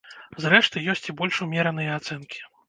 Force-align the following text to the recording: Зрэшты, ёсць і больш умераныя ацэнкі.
Зрэшты, 0.45 0.81
ёсць 0.93 1.09
і 1.13 1.15
больш 1.19 1.43
умераныя 1.47 1.91
ацэнкі. 1.99 2.43